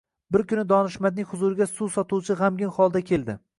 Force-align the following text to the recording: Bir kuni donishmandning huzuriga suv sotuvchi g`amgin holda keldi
Bir 0.35 0.43
kuni 0.51 0.63
donishmandning 0.71 1.27
huzuriga 1.35 1.69
suv 1.73 1.93
sotuvchi 1.99 2.39
g`amgin 2.43 2.75
holda 2.81 3.07
keldi 3.15 3.41